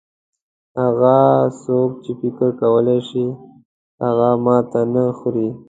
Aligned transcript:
هغه 0.81 1.17
څوک 1.63 1.89
چې 2.03 2.11
فکر 2.19 2.49
کولای 2.61 2.99
شي 3.09 3.25
هغه 4.03 4.29
ماته 4.45 4.81
نه 4.93 5.03
خوري. 5.17 5.49